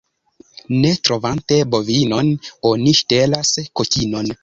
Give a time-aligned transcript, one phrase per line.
[0.85, 2.35] Ne trovante bovinon,
[2.73, 4.39] oni ŝtelas kokinon.